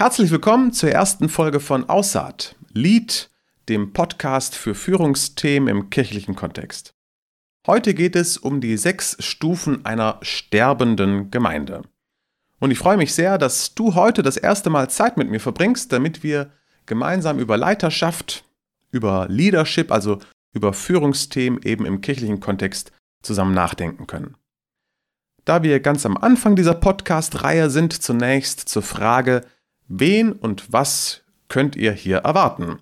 [0.00, 3.28] Herzlich willkommen zur ersten Folge von Aussaat, Lied,
[3.68, 6.94] dem Podcast für Führungsthemen im kirchlichen Kontext.
[7.66, 11.82] Heute geht es um die sechs Stufen einer sterbenden Gemeinde.
[12.60, 15.92] Und ich freue mich sehr, dass du heute das erste Mal Zeit mit mir verbringst,
[15.92, 16.50] damit wir
[16.86, 18.44] gemeinsam über Leiterschaft,
[18.90, 20.18] über Leadership, also
[20.54, 22.90] über Führungsthemen eben im kirchlichen Kontext
[23.20, 24.34] zusammen nachdenken können.
[25.44, 29.42] Da wir ganz am Anfang dieser Podcast-Reihe sind, zunächst zur Frage,
[29.90, 32.78] wen und was könnt ihr hier erwarten?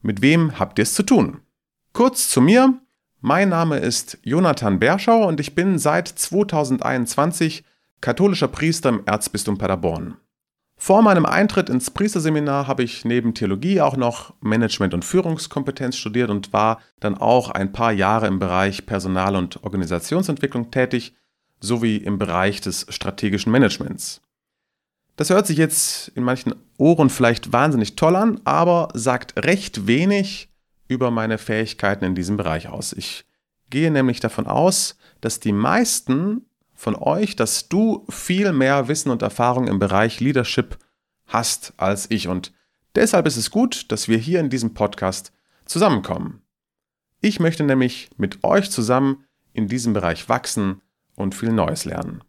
[0.00, 1.42] Mit wem habt ihr es zu tun?
[1.92, 2.80] Kurz zu mir.
[3.20, 7.64] Mein Name ist Jonathan Berschau und ich bin seit 2021
[8.00, 10.16] katholischer Priester im Erzbistum Paderborn.
[10.76, 16.30] Vor meinem Eintritt ins Priesterseminar habe ich neben Theologie auch noch Management- und Führungskompetenz studiert
[16.30, 21.14] und war dann auch ein paar Jahre im Bereich Personal- und Organisationsentwicklung tätig,
[21.60, 24.22] sowie im Bereich des strategischen Managements.
[25.18, 30.48] Das hört sich jetzt in manchen Ohren vielleicht wahnsinnig toll an, aber sagt recht wenig
[30.86, 32.92] über meine Fähigkeiten in diesem Bereich aus.
[32.92, 33.24] Ich
[33.68, 39.22] gehe nämlich davon aus, dass die meisten von euch, dass du viel mehr Wissen und
[39.22, 40.78] Erfahrung im Bereich Leadership
[41.26, 42.28] hast als ich.
[42.28, 42.52] Und
[42.94, 45.32] deshalb ist es gut, dass wir hier in diesem Podcast
[45.64, 46.42] zusammenkommen.
[47.20, 50.80] Ich möchte nämlich mit euch zusammen in diesem Bereich wachsen
[51.16, 52.22] und viel Neues lernen.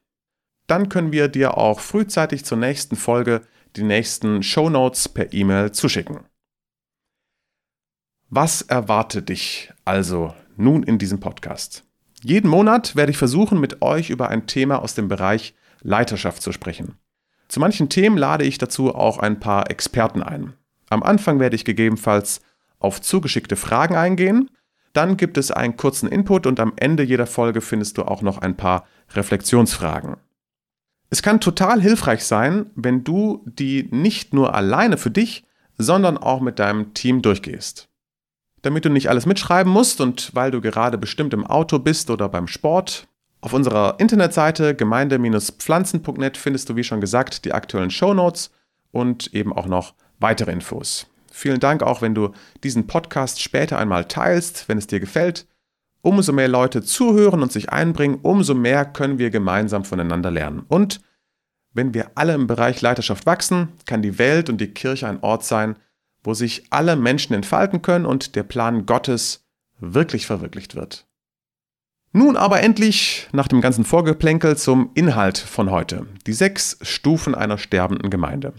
[0.68, 3.42] Dann können wir dir auch frühzeitig zur nächsten Folge
[3.76, 6.22] die nächsten Shownotes per E-Mail zuschicken.
[8.30, 11.84] Was erwartet dich also nun in diesem Podcast?
[12.24, 16.52] Jeden Monat werde ich versuchen, mit euch über ein Thema aus dem Bereich Leiterschaft zu
[16.52, 16.96] sprechen.
[17.48, 20.54] Zu manchen Themen lade ich dazu auch ein paar Experten ein.
[20.90, 22.42] Am Anfang werde ich gegebenenfalls
[22.80, 24.50] auf zugeschickte Fragen eingehen,
[24.94, 28.40] dann gibt es einen kurzen Input und am Ende jeder Folge findest du auch noch
[28.40, 30.18] ein paar Reflexionsfragen.
[31.10, 35.44] Es kann total hilfreich sein, wenn du die nicht nur alleine für dich,
[35.78, 37.90] sondern auch mit deinem Team durchgehst.
[38.62, 42.30] Damit du nicht alles mitschreiben musst und weil du gerade bestimmt im Auto bist oder
[42.30, 43.08] beim Sport,
[43.42, 48.52] auf unserer Internetseite gemeinde-pflanzen.net findest du, wie schon gesagt, die aktuellen Shownotes
[48.92, 51.11] und eben auch noch weitere Infos.
[51.32, 52.32] Vielen Dank auch, wenn du
[52.64, 55.48] diesen Podcast später einmal teilst, wenn es dir gefällt.
[56.02, 60.64] Umso mehr Leute zuhören und sich einbringen, umso mehr können wir gemeinsam voneinander lernen.
[60.68, 61.02] Und
[61.74, 65.46] wenn wir alle im Bereich Leiterschaft wachsen, kann die Welt und die Kirche ein Ort
[65.46, 65.78] sein,
[66.24, 69.46] wo sich alle Menschen entfalten können und der Plan Gottes
[69.80, 71.08] wirklich verwirklicht wird.
[72.14, 76.06] Nun aber endlich nach dem ganzen Vorgeplänkel zum Inhalt von heute.
[76.28, 78.54] Die sechs Stufen einer sterbenden Gemeinde.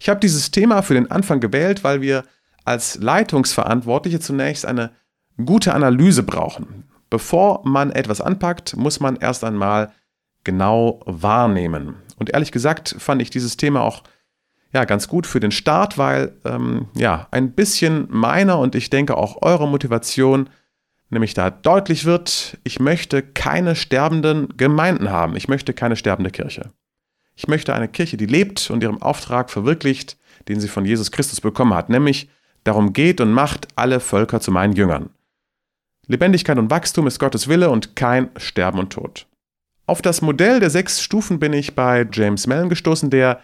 [0.00, 2.24] Ich habe dieses Thema für den Anfang gewählt, weil wir
[2.64, 4.90] als Leitungsverantwortliche zunächst eine
[5.44, 6.84] gute Analyse brauchen.
[7.10, 9.92] Bevor man etwas anpackt, muss man erst einmal
[10.42, 11.96] genau wahrnehmen.
[12.16, 14.02] Und ehrlich gesagt fand ich dieses Thema auch
[14.72, 19.16] ja, ganz gut für den Start, weil ähm, ja, ein bisschen meiner und ich denke
[19.16, 20.48] auch eurer Motivation
[21.10, 26.70] nämlich da deutlich wird, ich möchte keine sterbenden Gemeinden haben, ich möchte keine sterbende Kirche.
[27.40, 30.18] Ich möchte eine Kirche, die lebt und ihrem Auftrag verwirklicht,
[30.48, 32.28] den sie von Jesus Christus bekommen hat, nämlich
[32.64, 35.08] darum geht und macht alle Völker zu meinen Jüngern.
[36.06, 39.26] Lebendigkeit und Wachstum ist Gottes Wille und kein Sterben und Tod.
[39.86, 43.40] Auf das Modell der sechs Stufen bin ich bei James Mellon gestoßen, der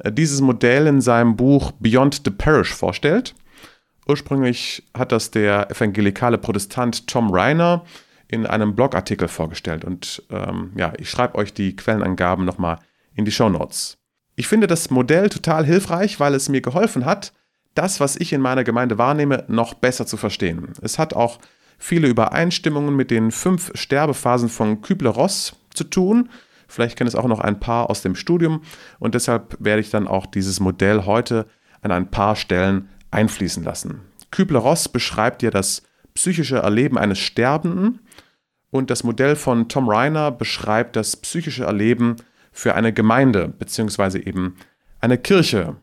[0.00, 3.36] äh, dieses Modell in seinem Buch Beyond the Parish vorstellt.
[4.08, 7.84] Ursprünglich hat das der evangelikale Protestant Tom Reiner
[8.26, 9.84] in einem Blogartikel vorgestellt.
[9.84, 12.80] Und ähm, ja, ich schreibe euch die Quellenangaben nochmal
[13.16, 13.98] in die Show Notes.
[14.36, 17.32] Ich finde das Modell total hilfreich, weil es mir geholfen hat,
[17.74, 20.72] das, was ich in meiner Gemeinde wahrnehme, noch besser zu verstehen.
[20.80, 21.38] Es hat auch
[21.78, 26.28] viele Übereinstimmungen mit den fünf Sterbephasen von Kübler-Ross zu tun,
[26.68, 28.62] Vielleicht kennen es auch noch ein paar aus dem Studium
[28.98, 31.46] und deshalb werde ich dann auch dieses Modell heute
[31.82, 34.00] an ein paar Stellen einfließen lassen.
[34.30, 35.82] Kübler-Ross beschreibt ja das
[36.14, 38.00] psychische Erleben eines Sterbenden
[38.70, 42.16] und das Modell von Tom Reiner beschreibt das psychische Erleben
[42.56, 44.18] für eine Gemeinde bzw.
[44.20, 44.56] eben
[44.98, 45.76] eine Kirche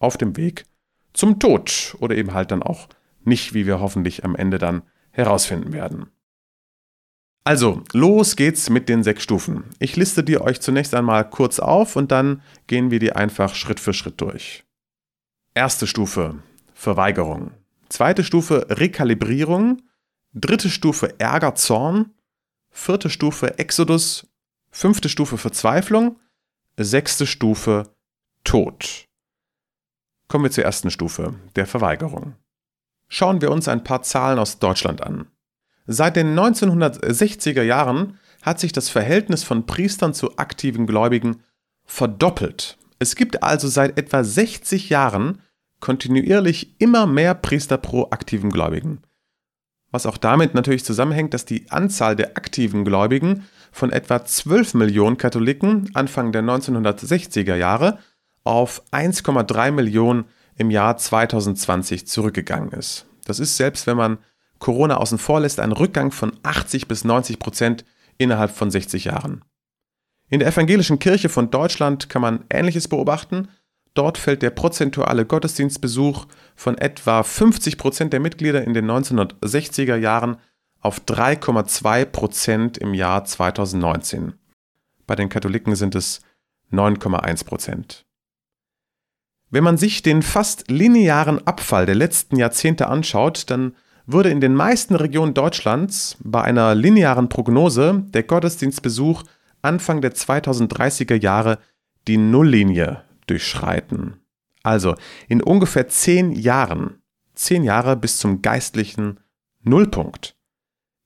[0.00, 0.64] auf dem Weg
[1.12, 2.88] zum Tod oder eben halt dann auch
[3.24, 4.82] nicht, wie wir hoffentlich am Ende dann
[5.12, 6.06] herausfinden werden.
[7.44, 9.64] Also, los geht's mit den sechs Stufen.
[9.78, 13.78] Ich liste die euch zunächst einmal kurz auf und dann gehen wir die einfach Schritt
[13.78, 14.64] für Schritt durch.
[15.54, 16.34] Erste Stufe,
[16.74, 17.52] Verweigerung.
[17.88, 19.80] Zweite Stufe, Rekalibrierung.
[20.34, 22.10] Dritte Stufe, Ärger, Zorn.
[22.72, 24.26] Vierte Stufe, Exodus.
[24.78, 26.20] Fünfte Stufe, Verzweiflung.
[26.76, 27.84] Sechste Stufe,
[28.44, 29.06] Tod.
[30.28, 32.34] Kommen wir zur ersten Stufe, der Verweigerung.
[33.08, 35.28] Schauen wir uns ein paar Zahlen aus Deutschland an.
[35.86, 41.42] Seit den 1960er Jahren hat sich das Verhältnis von Priestern zu aktiven Gläubigen
[41.86, 42.76] verdoppelt.
[42.98, 45.40] Es gibt also seit etwa 60 Jahren
[45.80, 49.05] kontinuierlich immer mehr Priester pro aktiven Gläubigen.
[49.90, 55.16] Was auch damit natürlich zusammenhängt, dass die Anzahl der aktiven Gläubigen von etwa 12 Millionen
[55.16, 57.98] Katholiken Anfang der 1960er Jahre
[58.44, 60.24] auf 1,3 Millionen
[60.56, 63.06] im Jahr 2020 zurückgegangen ist.
[63.24, 64.18] Das ist selbst wenn man
[64.58, 67.84] Corona außen vor lässt, ein Rückgang von 80 bis 90 Prozent
[68.18, 69.44] innerhalb von 60 Jahren.
[70.28, 73.48] In der evangelischen Kirche von Deutschland kann man Ähnliches beobachten.
[73.96, 80.36] Dort fällt der prozentuale Gottesdienstbesuch von etwa 50 Prozent der Mitglieder in den 1960er Jahren
[80.80, 84.34] auf 3,2 Prozent im Jahr 2019.
[85.06, 86.20] Bei den Katholiken sind es
[86.70, 88.04] 9,1 Prozent.
[89.48, 94.54] Wenn man sich den fast linearen Abfall der letzten Jahrzehnte anschaut, dann würde in den
[94.54, 99.22] meisten Regionen Deutschlands bei einer linearen Prognose der Gottesdienstbesuch
[99.62, 101.58] Anfang der 2030er Jahre
[102.06, 104.20] die Nulllinie durchschreiten.
[104.62, 104.94] Also
[105.28, 107.02] in ungefähr zehn Jahren,
[107.34, 109.20] zehn Jahre bis zum geistlichen
[109.62, 110.36] Nullpunkt.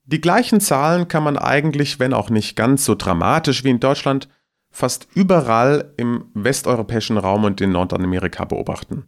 [0.04, 4.28] Die gleichen Zahlen kann man eigentlich, wenn auch nicht ganz so dramatisch wie in Deutschland,
[4.70, 9.06] fast überall im westeuropäischen Raum und in Nordamerika beobachten.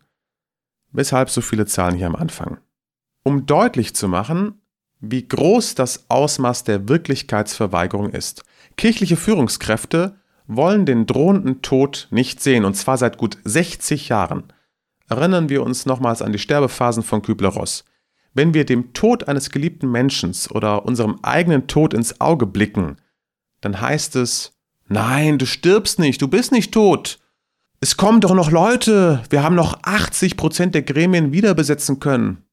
[0.90, 2.58] Weshalb so viele Zahlen hier am Anfang?
[3.22, 4.60] um deutlich zu machen,
[5.00, 8.44] wie groß das Ausmaß der Wirklichkeitsverweigerung ist.
[8.76, 10.16] Kirchliche Führungskräfte
[10.56, 14.44] wollen den drohenden Tod nicht sehen, und zwar seit gut 60 Jahren.
[15.08, 17.84] Erinnern wir uns nochmals an die Sterbephasen von Kübler-Ross.
[18.34, 22.96] Wenn wir dem Tod eines geliebten Menschen oder unserem eigenen Tod ins Auge blicken,
[23.60, 24.52] dann heißt es,
[24.88, 27.18] nein, du stirbst nicht, du bist nicht tot.
[27.80, 32.44] Es kommen doch noch Leute, wir haben noch 80 Prozent der Gremien wiederbesetzen können.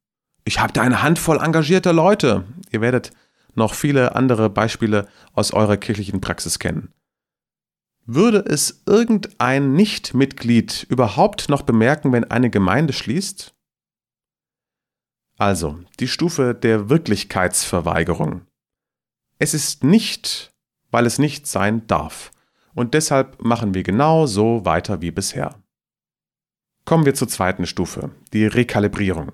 [0.44, 2.46] Ich habe da eine Handvoll engagierter Leute.
[2.72, 3.12] Ihr werdet
[3.56, 6.92] noch viele andere Beispiele aus eurer kirchlichen Praxis kennen.
[8.12, 13.54] Würde es irgendein Nichtmitglied überhaupt noch bemerken, wenn eine Gemeinde schließt?
[15.38, 18.48] Also, die Stufe der Wirklichkeitsverweigerung.
[19.38, 20.52] Es ist nicht,
[20.90, 22.32] weil es nicht sein darf.
[22.74, 25.62] Und deshalb machen wir genau so weiter wie bisher.
[26.86, 29.34] Kommen wir zur zweiten Stufe, die Rekalibrierung.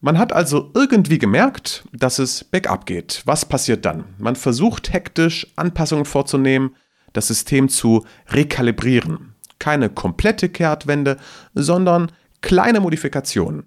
[0.00, 3.20] Man hat also irgendwie gemerkt, dass es bergab geht.
[3.26, 4.14] Was passiert dann?
[4.16, 6.76] Man versucht hektisch Anpassungen vorzunehmen,
[7.12, 9.34] das System zu rekalibrieren.
[9.58, 11.18] Keine komplette Kehrtwende,
[11.54, 12.10] sondern
[12.40, 13.66] kleine Modifikationen.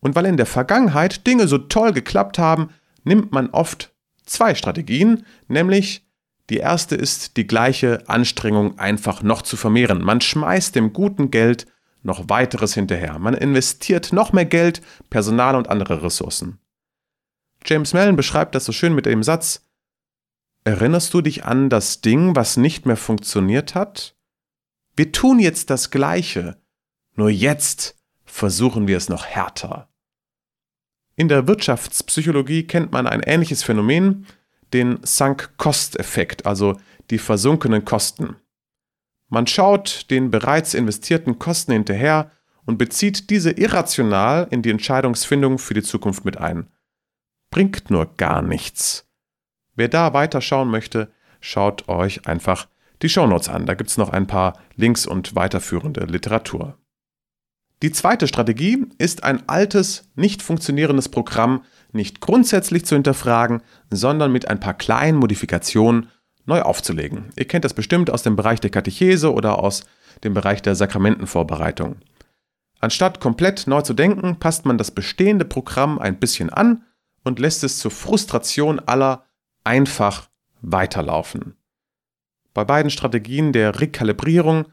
[0.00, 2.70] Und weil in der Vergangenheit Dinge so toll geklappt haben,
[3.04, 3.92] nimmt man oft
[4.24, 6.06] zwei Strategien, nämlich
[6.50, 10.02] die erste ist, die gleiche Anstrengung einfach noch zu vermehren.
[10.02, 11.66] Man schmeißt dem guten Geld
[12.02, 13.18] noch weiteres hinterher.
[13.18, 14.80] Man investiert noch mehr Geld,
[15.10, 16.58] Personal und andere Ressourcen.
[17.64, 19.67] James Mellon beschreibt das so schön mit dem Satz,
[20.68, 24.14] Erinnerst du dich an das Ding, was nicht mehr funktioniert hat?
[24.96, 26.60] Wir tun jetzt das Gleiche,
[27.14, 27.96] nur jetzt
[28.26, 29.88] versuchen wir es noch härter.
[31.16, 34.26] In der Wirtschaftspsychologie kennt man ein ähnliches Phänomen,
[34.74, 38.36] den Sunk-Cost-Effekt, also die versunkenen Kosten.
[39.30, 42.30] Man schaut den bereits investierten Kosten hinterher
[42.66, 46.70] und bezieht diese irrational in die Entscheidungsfindung für die Zukunft mit ein.
[47.48, 49.07] Bringt nur gar nichts.
[49.78, 51.08] Wer da weiter schauen möchte,
[51.40, 52.66] schaut euch einfach
[53.00, 53.64] die Shownotes an.
[53.64, 56.76] Da gibt es noch ein paar Links und weiterführende Literatur.
[57.82, 64.48] Die zweite Strategie ist ein altes, nicht funktionierendes Programm nicht grundsätzlich zu hinterfragen, sondern mit
[64.48, 66.10] ein paar kleinen Modifikationen
[66.44, 67.30] neu aufzulegen.
[67.36, 69.84] Ihr kennt das bestimmt aus dem Bereich der Katechese oder aus
[70.24, 71.98] dem Bereich der Sakramentenvorbereitung.
[72.80, 76.82] Anstatt komplett neu zu denken, passt man das bestehende Programm ein bisschen an
[77.22, 79.27] und lässt es zur Frustration aller
[79.64, 80.28] einfach
[80.60, 81.56] weiterlaufen.
[82.54, 84.66] Bei beiden Strategien der Rekalibrierung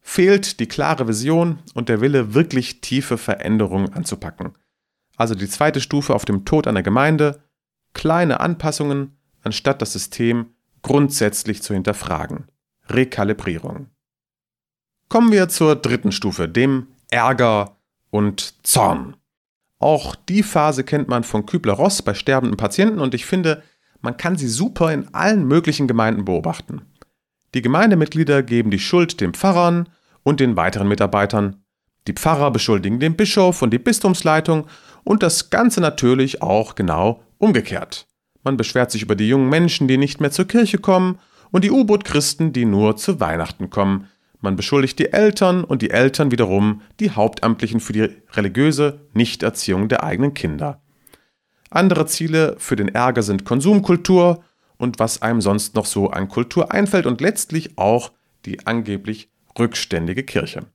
[0.00, 4.52] fehlt die klare Vision und der Wille, wirklich tiefe Veränderungen anzupacken.
[5.16, 7.42] Also die zweite Stufe auf dem Tod einer Gemeinde,
[7.94, 12.48] kleine Anpassungen, anstatt das System grundsätzlich zu hinterfragen.
[12.88, 13.88] Rekalibrierung.
[15.08, 17.76] Kommen wir zur dritten Stufe, dem Ärger
[18.10, 19.16] und Zorn.
[19.78, 23.62] Auch die Phase kennt man von Kübler-Ross bei sterbenden Patienten und ich finde,
[24.02, 26.82] man kann sie super in allen möglichen Gemeinden beobachten.
[27.54, 29.88] Die Gemeindemitglieder geben die Schuld den Pfarrern
[30.22, 31.62] und den weiteren Mitarbeitern.
[32.08, 34.66] Die Pfarrer beschuldigen den Bischof und die Bistumsleitung
[35.04, 38.06] und das Ganze natürlich auch genau umgekehrt.
[38.42, 41.18] Man beschwert sich über die jungen Menschen, die nicht mehr zur Kirche kommen
[41.52, 44.08] und die U-Boot-Christen, die nur zu Weihnachten kommen.
[44.40, 50.02] Man beschuldigt die Eltern und die Eltern wiederum die Hauptamtlichen für die religiöse Nichterziehung der
[50.02, 50.82] eigenen Kinder.
[51.74, 54.44] Andere Ziele für den Ärger sind Konsumkultur
[54.76, 58.12] und was einem sonst noch so an Kultur einfällt und letztlich auch
[58.44, 60.66] die angeblich rückständige Kirche.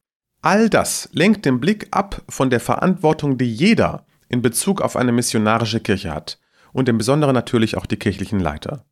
[0.42, 5.12] All das lenkt den Blick ab von der Verantwortung, die jeder in Bezug auf eine
[5.12, 6.40] missionarische Kirche hat
[6.74, 8.86] und im Besonderen natürlich auch die kirchlichen Leiter.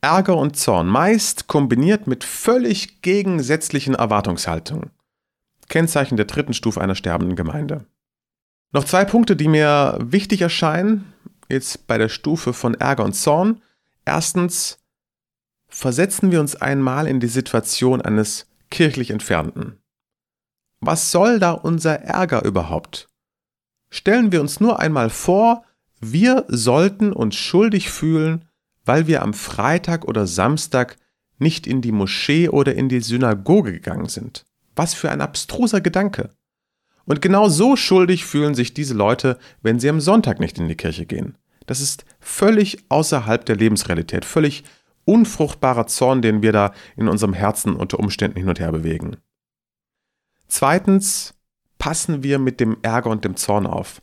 [0.00, 4.90] Ärger und Zorn, meist kombiniert mit völlig gegensätzlichen Erwartungshaltungen.
[5.68, 7.86] Kennzeichen der dritten Stufe einer sterbenden Gemeinde.
[8.76, 11.10] Noch zwei Punkte, die mir wichtig erscheinen,
[11.48, 13.62] jetzt bei der Stufe von Ärger und Zorn.
[14.04, 14.80] Erstens,
[15.66, 19.78] versetzen wir uns einmal in die Situation eines kirchlich Entfernten.
[20.80, 23.08] Was soll da unser Ärger überhaupt?
[23.88, 25.64] Stellen wir uns nur einmal vor,
[26.02, 28.44] wir sollten uns schuldig fühlen,
[28.84, 30.98] weil wir am Freitag oder Samstag
[31.38, 34.44] nicht in die Moschee oder in die Synagoge gegangen sind.
[34.74, 36.28] Was für ein abstruser Gedanke.
[37.06, 40.76] Und genau so schuldig fühlen sich diese Leute, wenn sie am Sonntag nicht in die
[40.76, 41.38] Kirche gehen.
[41.66, 44.64] Das ist völlig außerhalb der Lebensrealität, völlig
[45.04, 49.16] unfruchtbarer Zorn, den wir da in unserem Herzen unter Umständen hin und her bewegen.
[50.48, 51.34] Zweitens
[51.78, 54.00] passen wir mit dem Ärger und dem Zorn auf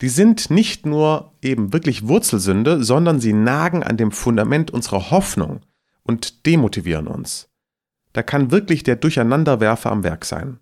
[0.00, 5.60] die sind nicht nur eben wirklich Wurzelsünde, sondern sie nagen an dem Fundament unserer Hoffnung
[6.02, 7.48] und demotivieren uns.
[8.12, 10.60] Da kann wirklich der Durcheinanderwerfer am Werk sein.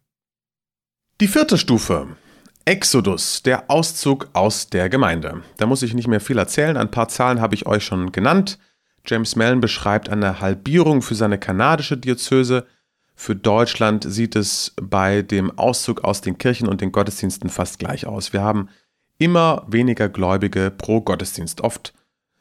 [1.23, 2.09] Die vierte Stufe.
[2.67, 5.43] Exodus, der Auszug aus der Gemeinde.
[5.57, 8.59] Da muss ich nicht mehr viel erzählen, ein paar Zahlen habe ich euch schon genannt.
[9.07, 12.67] James Mellon beschreibt eine Halbierung für seine kanadische Diözese.
[13.15, 18.07] Für Deutschland sieht es bei dem Auszug aus den Kirchen und den Gottesdiensten fast gleich
[18.07, 18.35] aus.
[18.35, 18.69] Wir haben
[19.17, 21.63] immer weniger Gläubige pro Gottesdienst.
[21.63, 21.95] Oft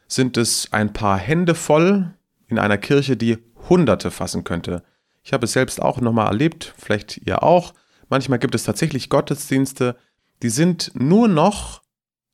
[0.10, 2.14] sind es ein paar Hände voll
[2.48, 3.38] in einer Kirche, die
[3.70, 4.84] Hunderte fassen könnte.
[5.24, 7.74] Ich habe es selbst auch nochmal erlebt, vielleicht ihr auch.
[8.10, 9.96] Manchmal gibt es tatsächlich Gottesdienste,
[10.42, 11.82] die sind nur noch,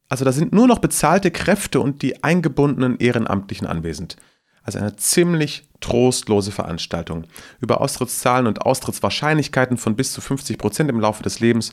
[0.10, 4.18] also da sind nur noch bezahlte Kräfte und die eingebundenen Ehrenamtlichen anwesend.
[4.64, 7.26] Also eine ziemlich trostlose Veranstaltung.
[7.60, 11.72] Über Austrittszahlen und Austrittswahrscheinlichkeiten von bis zu 50 Prozent im Laufe des Lebens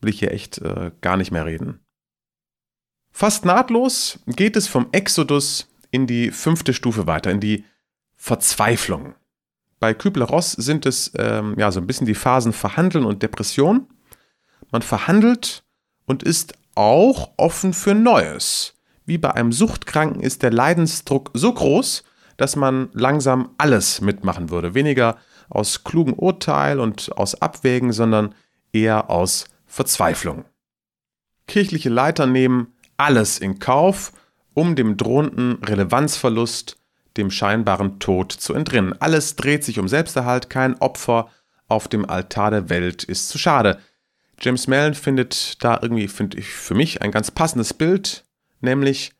[0.00, 1.80] will ich hier echt äh, gar nicht mehr reden.
[3.10, 7.64] Fast nahtlos geht es vom Exodus in die fünfte Stufe weiter, in die
[8.14, 9.14] Verzweiflung.
[9.78, 13.86] Bei Kübler-Ross sind es ähm, ja so ein bisschen die Phasen Verhandeln und Depression.
[14.70, 15.64] Man verhandelt
[16.06, 18.74] und ist auch offen für Neues.
[19.04, 22.04] Wie bei einem Suchtkranken ist der Leidensdruck so groß,
[22.36, 24.74] dass man langsam alles mitmachen würde.
[24.74, 25.16] Weniger
[25.48, 28.34] aus klugem Urteil und aus Abwägen, sondern
[28.72, 30.44] eher aus Verzweiflung.
[31.46, 34.12] Kirchliche Leiter nehmen alles in Kauf,
[34.54, 36.78] um dem drohenden Relevanzverlust,
[37.16, 39.00] dem scheinbaren Tod zu entrinnen.
[39.00, 41.28] Alles dreht sich um Selbsterhalt, kein Opfer
[41.68, 43.78] auf dem Altar der Welt ist zu schade.
[44.40, 48.24] James Mellon findet da irgendwie, finde ich, für mich ein ganz passendes Bild,
[48.60, 49.12] nämlich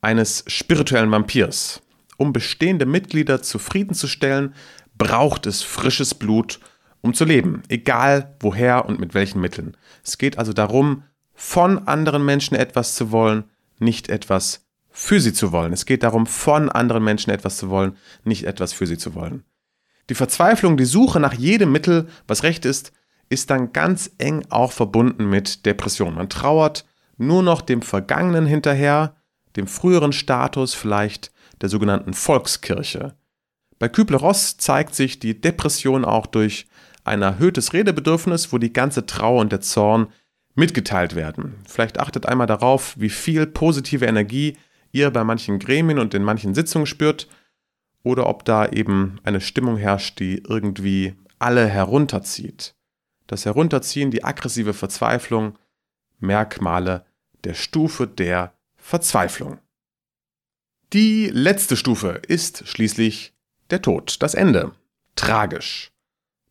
[0.00, 1.82] eines spirituellen Vampirs.
[2.16, 4.54] Um bestehende Mitglieder zufriedenzustellen,
[4.96, 6.60] braucht es frisches Blut,
[7.00, 9.76] um zu leben, egal woher und mit welchen Mitteln.
[10.04, 11.04] Es geht also darum,
[11.34, 13.44] von anderen Menschen etwas zu wollen,
[13.78, 15.72] nicht etwas für sie zu wollen.
[15.72, 19.44] Es geht darum, von anderen Menschen etwas zu wollen, nicht etwas für sie zu wollen.
[20.10, 22.92] Die Verzweiflung, die Suche nach jedem Mittel, was recht ist,
[23.28, 26.14] ist dann ganz eng auch verbunden mit Depression.
[26.14, 26.84] Man trauert
[27.16, 29.16] nur noch dem Vergangenen hinterher,
[29.56, 33.14] dem früheren Status vielleicht der sogenannten Volkskirche.
[33.78, 36.66] Bei Kübler-Ross zeigt sich die Depression auch durch
[37.04, 40.08] ein erhöhtes Redebedürfnis, wo die ganze Trauer und der Zorn
[40.54, 41.54] mitgeteilt werden.
[41.66, 44.56] Vielleicht achtet einmal darauf, wie viel positive Energie
[44.92, 47.28] ihr bei manchen Gremien und in manchen Sitzungen spürt
[48.02, 52.74] oder ob da eben eine Stimmung herrscht, die irgendwie alle herunterzieht.
[53.26, 55.58] Das Herunterziehen, die aggressive Verzweiflung,
[56.18, 57.04] Merkmale
[57.44, 59.58] der Stufe der Verzweiflung.
[60.92, 63.32] Die letzte Stufe ist schließlich
[63.70, 64.72] der Tod, das Ende.
[65.16, 65.90] Tragisch.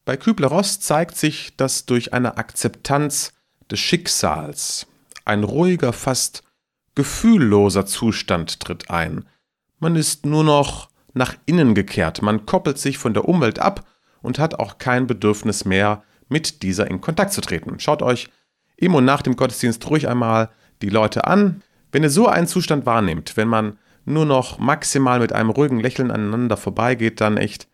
[0.03, 3.33] Bei Kübler-Ross zeigt sich, dass durch eine Akzeptanz
[3.69, 4.87] des Schicksals.
[5.25, 6.43] Ein ruhiger, fast
[6.95, 9.25] gefühlloser Zustand tritt ein.
[9.79, 13.87] Man ist nur noch nach innen gekehrt, man koppelt sich von der Umwelt ab
[14.21, 17.79] und hat auch kein Bedürfnis mehr, mit dieser in Kontakt zu treten.
[17.79, 18.29] Schaut euch
[18.77, 20.49] im und nach dem Gottesdienst ruhig einmal
[20.81, 21.61] die Leute an.
[21.91, 26.09] Wenn ihr so einen Zustand wahrnehmt, wenn man nur noch maximal mit einem ruhigen Lächeln
[26.09, 27.67] aneinander vorbeigeht, dann echt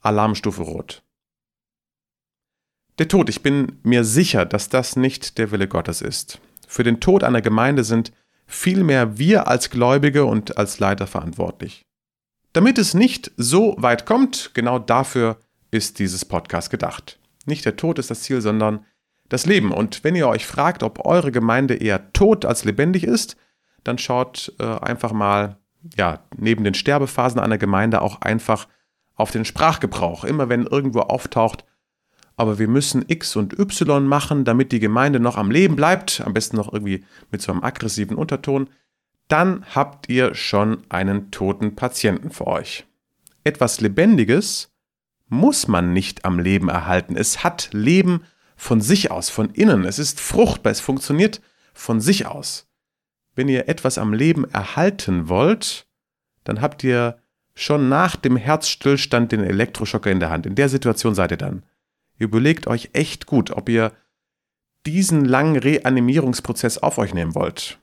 [0.00, 1.02] Alarmstufe rot.
[2.98, 6.40] Der Tod, ich bin mir sicher, dass das nicht der Wille Gottes ist.
[6.66, 8.12] Für den Tod einer Gemeinde sind
[8.48, 11.84] vielmehr wir als Gläubige und als Leiter verantwortlich.
[12.54, 15.36] Damit es nicht so weit kommt, genau dafür
[15.70, 17.20] ist dieses Podcast gedacht.
[17.44, 18.84] Nicht der Tod ist das Ziel, sondern
[19.28, 19.70] das Leben.
[19.70, 23.36] Und wenn ihr euch fragt, ob eure Gemeinde eher tot als lebendig ist,
[23.84, 25.58] dann schaut äh, einfach mal,
[25.96, 28.66] ja, neben den Sterbephasen einer Gemeinde auch einfach
[29.14, 30.24] auf den Sprachgebrauch.
[30.24, 31.64] Immer wenn irgendwo auftaucht,
[32.38, 36.32] aber wir müssen X und Y machen, damit die Gemeinde noch am Leben bleibt, am
[36.32, 38.70] besten noch irgendwie mit so einem aggressiven Unterton,
[39.26, 42.86] dann habt ihr schon einen toten Patienten vor euch.
[43.42, 44.70] Etwas Lebendiges
[45.28, 47.16] muss man nicht am Leben erhalten.
[47.16, 48.22] Es hat Leben
[48.56, 49.84] von sich aus, von innen.
[49.84, 51.40] Es ist fruchtbar, es funktioniert
[51.74, 52.68] von sich aus.
[53.34, 55.88] Wenn ihr etwas am Leben erhalten wollt,
[56.44, 57.18] dann habt ihr
[57.54, 60.46] schon nach dem Herzstillstand den Elektroschocker in der Hand.
[60.46, 61.64] In der Situation seid ihr dann.
[62.18, 63.92] Überlegt euch echt gut, ob ihr
[64.86, 67.78] diesen langen Reanimierungsprozess auf euch nehmen wollt.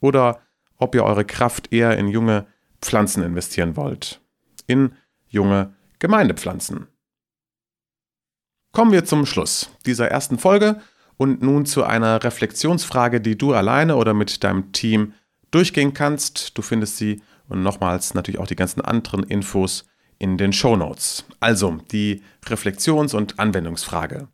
[0.00, 0.40] Oder
[0.76, 2.46] ob ihr eure Kraft eher in junge
[2.80, 4.20] Pflanzen investieren wollt.
[4.66, 4.92] In
[5.28, 6.86] junge Gemeindepflanzen.
[8.72, 10.80] Kommen wir zum Schluss dieser ersten Folge
[11.16, 15.14] und nun zu einer Reflexionsfrage, die du alleine oder mit deinem Team
[15.50, 16.58] durchgehen kannst.
[16.58, 19.86] Du findest sie und nochmals natürlich auch die ganzen anderen Infos
[20.24, 21.26] in den Show Notes.
[21.38, 24.28] Also die Reflexions- und Anwendungsfrage.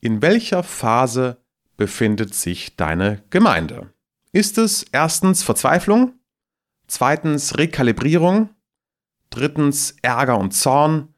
[0.00, 1.40] In welcher Phase
[1.76, 3.92] befindet sich deine Gemeinde?
[4.32, 6.14] Ist es erstens Verzweiflung,
[6.88, 8.48] zweitens Rekalibrierung,
[9.30, 11.14] drittens Ärger und Zorn,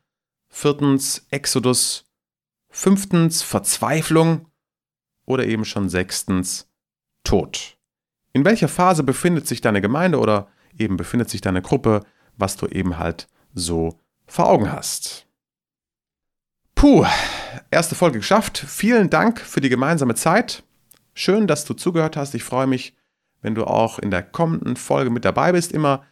[0.51, 2.05] viertens Exodus,
[2.69, 4.47] fünftens Verzweiflung
[5.25, 6.71] oder eben schon sechstens
[7.25, 7.79] Tod?
[8.35, 12.05] In welcher Phase befindet sich deine Gemeinde oder eben befindet sich deine Gruppe,
[12.37, 15.27] was du eben halt so vor Augen hast.
[16.75, 17.07] Puh,
[17.71, 18.59] erste Folge geschafft.
[18.59, 20.65] Vielen Dank für die gemeinsame Zeit.
[21.15, 22.35] Schön, dass du zugehört hast.
[22.35, 22.95] Ich freue mich,
[23.41, 25.73] wenn du auch in der kommenden Folge mit dabei bist.
[25.73, 26.03] Immer,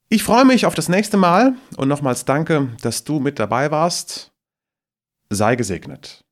[0.10, 4.32] Ich freue mich auf das nächste Mal und nochmals danke, dass du mit dabei warst.
[5.30, 6.24] Sei gesegnet.